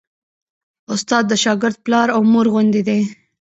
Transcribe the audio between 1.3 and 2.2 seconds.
شاګرد پلار